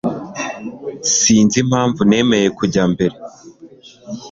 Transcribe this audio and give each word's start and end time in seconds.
sinzi 1.17 1.55
impamvu 1.63 1.99
nemeye 2.09 2.47
kujya 2.57 2.83
mbere 2.93 3.15